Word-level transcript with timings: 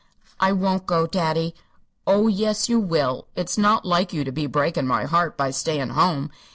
"I 0.39 0.51
won't 0.51 0.87
go, 0.87 1.05
daddy." 1.05 1.53
"Oh, 2.07 2.27
yes 2.27 2.67
you 2.67 2.79
will. 2.79 3.27
It's 3.35 3.55
not 3.55 3.85
like 3.85 4.11
you 4.11 4.23
to 4.23 4.31
be 4.31 4.47
breakin' 4.47 4.87
my 4.87 5.03
heart 5.05 5.37
by 5.37 5.51
stayin' 5.51 5.89
home. 5.91 6.31